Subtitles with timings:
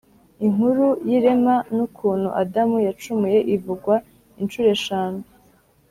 [0.45, 3.95] inkuru y’irema n’ukuntu adamu yacumuye ivugwa
[4.41, 5.21] incuro eshanu